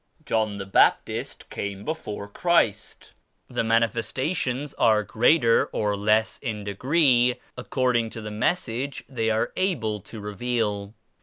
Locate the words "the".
0.57-0.65, 2.25-2.33, 3.47-3.63, 8.21-8.31